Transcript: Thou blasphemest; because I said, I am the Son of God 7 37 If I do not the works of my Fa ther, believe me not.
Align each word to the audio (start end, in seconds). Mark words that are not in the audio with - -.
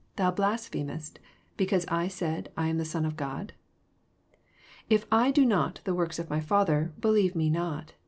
Thou 0.15 0.31
blasphemest; 0.31 1.19
because 1.57 1.85
I 1.87 2.07
said, 2.07 2.51
I 2.57 2.69
am 2.69 2.79
the 2.79 2.85
Son 2.85 3.05
of 3.05 3.15
God 3.15 3.53
7 4.89 4.89
37 4.89 4.95
If 4.95 5.05
I 5.11 5.29
do 5.29 5.45
not 5.45 5.81
the 5.83 5.93
works 5.93 6.17
of 6.17 6.27
my 6.27 6.39
Fa 6.39 6.65
ther, 6.65 6.91
believe 6.99 7.35
me 7.35 7.51
not. 7.51 7.93